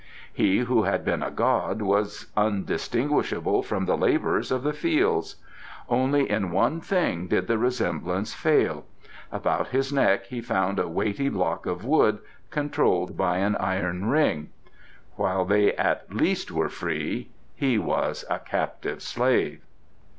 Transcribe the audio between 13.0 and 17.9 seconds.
by an iron ring: while they at least were free he